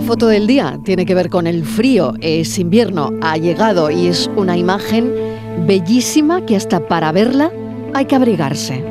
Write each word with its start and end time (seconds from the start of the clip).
foto 0.00 0.26
del 0.26 0.48
día 0.48 0.80
tiene 0.84 1.06
que 1.06 1.14
ver 1.14 1.30
con 1.30 1.46
el 1.46 1.64
frío. 1.64 2.14
Es 2.20 2.58
invierno, 2.58 3.12
ha 3.22 3.36
llegado 3.36 3.90
y 3.90 4.08
es 4.08 4.28
una 4.36 4.56
imagen 4.56 5.12
bellísima 5.66 6.44
que 6.44 6.56
hasta 6.56 6.88
para 6.88 7.12
verla 7.12 7.52
hay 7.94 8.06
que 8.06 8.16
abrigarse. 8.16 8.82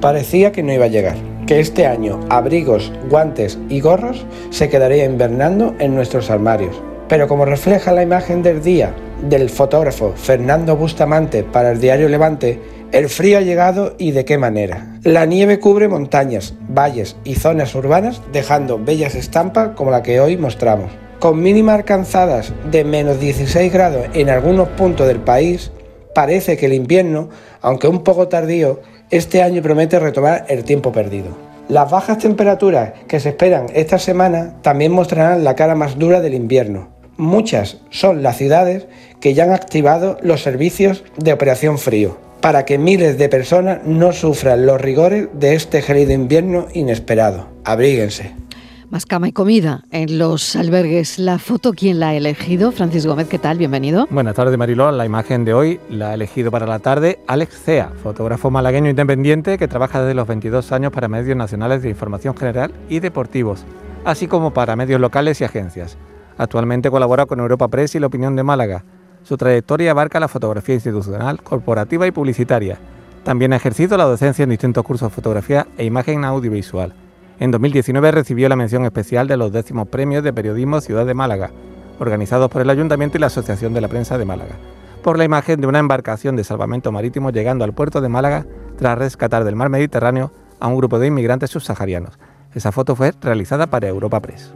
Parecía 0.00 0.50
que 0.50 0.64
no 0.64 0.72
iba 0.72 0.86
a 0.86 0.88
llegar, 0.88 1.16
que 1.46 1.60
este 1.60 1.86
año 1.86 2.18
abrigos, 2.28 2.92
guantes 3.08 3.56
y 3.68 3.80
gorros 3.80 4.26
se 4.50 4.68
quedarían 4.68 5.12
invernando 5.12 5.76
en 5.78 5.94
nuestros 5.94 6.28
armarios. 6.28 6.74
Pero 7.08 7.28
como 7.28 7.44
refleja 7.44 7.92
la 7.92 8.02
imagen 8.02 8.42
del 8.42 8.62
día 8.62 8.92
del 9.22 9.50
fotógrafo 9.50 10.12
Fernando 10.16 10.76
Bustamante 10.76 11.44
para 11.44 11.72
el 11.72 11.80
diario 11.80 12.08
Levante, 12.08 12.60
el 12.92 13.08
frío 13.08 13.38
ha 13.38 13.40
llegado 13.40 13.94
y 13.98 14.10
de 14.10 14.24
qué 14.24 14.36
manera. 14.36 14.98
La 15.02 15.24
nieve 15.24 15.58
cubre 15.58 15.88
montañas, 15.88 16.54
valles 16.68 17.16
y 17.24 17.36
zonas 17.36 17.74
urbanas 17.74 18.20
dejando 18.32 18.78
bellas 18.78 19.14
estampas 19.14 19.70
como 19.76 19.90
la 19.90 20.02
que 20.02 20.20
hoy 20.20 20.36
mostramos. 20.36 20.90
Con 21.18 21.40
mínimas 21.40 21.76
alcanzadas 21.76 22.52
de 22.70 22.84
menos 22.84 23.18
16 23.20 23.72
grados 23.72 24.06
en 24.12 24.28
algunos 24.28 24.68
puntos 24.68 25.06
del 25.06 25.20
país, 25.20 25.70
parece 26.14 26.56
que 26.56 26.66
el 26.66 26.74
invierno, 26.74 27.30
aunque 27.60 27.88
un 27.88 28.02
poco 28.04 28.28
tardío, 28.28 28.80
este 29.10 29.42
año 29.42 29.62
promete 29.62 29.98
retomar 29.98 30.44
el 30.48 30.64
tiempo 30.64 30.92
perdido. 30.92 31.36
Las 31.68 31.90
bajas 31.90 32.18
temperaturas 32.18 32.92
que 33.08 33.20
se 33.20 33.30
esperan 33.30 33.66
esta 33.72 33.98
semana 33.98 34.56
también 34.62 34.92
mostrarán 34.92 35.44
la 35.44 35.54
cara 35.54 35.74
más 35.74 35.98
dura 35.98 36.20
del 36.20 36.34
invierno. 36.34 36.91
Muchas 37.22 37.76
son 37.90 38.24
las 38.24 38.36
ciudades 38.36 38.88
que 39.20 39.32
ya 39.32 39.44
han 39.44 39.52
activado 39.52 40.18
los 40.22 40.42
servicios 40.42 41.04
de 41.16 41.32
operación 41.32 41.78
frío 41.78 42.18
para 42.40 42.64
que 42.64 42.78
miles 42.78 43.16
de 43.16 43.28
personas 43.28 43.84
no 43.84 44.12
sufran 44.12 44.66
los 44.66 44.80
rigores 44.80 45.28
de 45.32 45.54
este 45.54 45.82
gélido 45.82 46.10
invierno 46.14 46.66
inesperado. 46.74 47.46
Abríguense. 47.64 48.34
Más 48.90 49.06
cama 49.06 49.28
y 49.28 49.32
comida 49.32 49.84
en 49.92 50.18
los 50.18 50.56
albergues. 50.56 51.20
La 51.20 51.38
foto, 51.38 51.74
¿quién 51.74 52.00
la 52.00 52.08
ha 52.08 52.14
elegido? 52.16 52.72
Francis 52.72 53.06
Gómez, 53.06 53.28
¿qué 53.28 53.38
tal? 53.38 53.56
Bienvenido. 53.56 54.08
Buenas 54.10 54.34
tardes, 54.34 54.58
Mariló. 54.58 54.90
La 54.90 55.06
imagen 55.06 55.44
de 55.44 55.54
hoy 55.54 55.78
la 55.88 56.10
ha 56.10 56.14
elegido 56.14 56.50
para 56.50 56.66
la 56.66 56.80
tarde 56.80 57.20
Alex 57.28 57.54
Cea, 57.64 57.92
fotógrafo 58.02 58.50
malagueño 58.50 58.90
independiente 58.90 59.58
que 59.58 59.68
trabaja 59.68 60.00
desde 60.02 60.14
los 60.14 60.26
22 60.26 60.72
años 60.72 60.90
para 60.90 61.06
medios 61.06 61.36
nacionales 61.36 61.82
de 61.82 61.90
información 61.90 62.36
general 62.36 62.72
y 62.88 62.98
deportivos, 62.98 63.64
así 64.04 64.26
como 64.26 64.52
para 64.52 64.74
medios 64.74 65.00
locales 65.00 65.40
y 65.40 65.44
agencias. 65.44 65.96
Actualmente 66.38 66.90
colabora 66.90 67.26
con 67.26 67.40
Europa 67.40 67.68
Press 67.68 67.94
y 67.94 68.00
La 68.00 68.06
Opinión 68.06 68.36
de 68.36 68.42
Málaga 68.42 68.84
su 69.24 69.36
trayectoria 69.36 69.92
abarca 69.92 70.18
la 70.18 70.28
fotografía 70.28 70.74
institucional, 70.74 71.42
corporativa 71.42 72.06
y 72.06 72.10
publicitaria. 72.10 72.78
También 73.22 73.52
ha 73.52 73.56
ejercido 73.56 73.96
la 73.96 74.04
docencia 74.04 74.42
en 74.42 74.50
distintos 74.50 74.84
cursos 74.84 75.10
de 75.10 75.14
fotografía 75.14 75.66
e 75.78 75.84
imagen 75.84 76.24
audiovisual. 76.24 76.92
En 77.38 77.52
2019 77.52 78.10
recibió 78.10 78.48
la 78.48 78.56
mención 78.56 78.84
especial 78.84 79.28
de 79.28 79.36
los 79.36 79.52
décimos 79.52 79.88
premios 79.88 80.24
de 80.24 80.32
periodismo 80.32 80.80
Ciudad 80.80 81.06
de 81.06 81.14
Málaga, 81.14 81.50
organizados 82.00 82.50
por 82.50 82.62
el 82.62 82.70
Ayuntamiento 82.70 83.16
y 83.16 83.20
la 83.20 83.28
Asociación 83.28 83.74
de 83.74 83.80
la 83.80 83.88
Prensa 83.88 84.18
de 84.18 84.24
Málaga, 84.24 84.56
por 85.04 85.18
la 85.18 85.24
imagen 85.24 85.60
de 85.60 85.68
una 85.68 85.78
embarcación 85.78 86.34
de 86.34 86.44
salvamento 86.44 86.90
marítimo 86.90 87.30
llegando 87.30 87.64
al 87.64 87.74
puerto 87.74 88.00
de 88.00 88.08
Málaga 88.08 88.44
tras 88.76 88.98
rescatar 88.98 89.44
del 89.44 89.56
mar 89.56 89.68
Mediterráneo 89.68 90.32
a 90.58 90.66
un 90.66 90.76
grupo 90.76 90.98
de 90.98 91.06
inmigrantes 91.06 91.50
subsaharianos. 91.50 92.18
Esa 92.54 92.72
foto 92.72 92.96
fue 92.96 93.12
realizada 93.20 93.68
para 93.68 93.88
Europa 93.88 94.20
Press. 94.20 94.52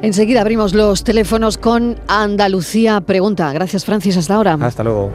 Enseguida 0.00 0.42
abrimos 0.42 0.74
los 0.74 1.02
teléfonos 1.02 1.58
con 1.58 1.96
Andalucía 2.06 3.00
Pregunta. 3.00 3.52
Gracias, 3.52 3.84
Francis. 3.84 4.16
Hasta 4.16 4.34
ahora. 4.34 4.56
Hasta 4.60 4.84
luego. 4.84 5.12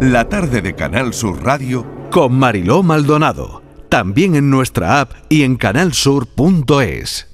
La 0.00 0.28
tarde 0.28 0.62
de 0.62 0.74
Canal 0.74 1.12
Sur 1.12 1.42
Radio 1.44 1.84
con 2.10 2.32
Mariló 2.34 2.82
Maldonado. 2.82 3.62
También 3.90 4.34
en 4.34 4.50
nuestra 4.50 5.00
app 5.00 5.12
y 5.28 5.42
en 5.42 5.56
canalsur.es. 5.56 7.29